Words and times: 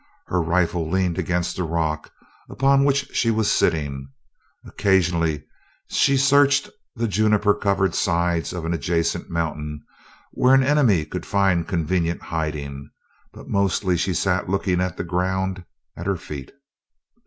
Her 0.29 0.41
rifle 0.41 0.89
leaned 0.89 1.19
against 1.19 1.55
the 1.57 1.63
rock 1.63 2.11
upon 2.49 2.85
which 2.85 3.15
she 3.15 3.29
was 3.29 3.51
sitting. 3.51 4.09
Occasionally 4.65 5.43
she 5.91 6.17
searched 6.17 6.71
the 6.95 7.07
juniper 7.07 7.53
covered 7.53 7.93
sides 7.93 8.51
of 8.51 8.65
an 8.65 8.73
adjacent 8.73 9.29
mountain 9.29 9.83
where 10.31 10.55
an 10.55 10.63
enemy 10.63 11.05
could 11.05 11.23
find 11.27 11.67
convenient 11.67 12.19
hiding, 12.23 12.89
but 13.31 13.47
mostly 13.47 13.95
she 13.95 14.15
sat 14.15 14.49
looking 14.49 14.81
at 14.81 14.97
the 14.97 15.03
ground 15.03 15.65
at 15.95 16.07
her 16.07 16.17
feet. 16.17 16.51